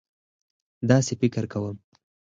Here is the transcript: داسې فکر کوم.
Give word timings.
داسې 0.89 1.13
فکر 1.21 1.43
کوم. 1.51 1.75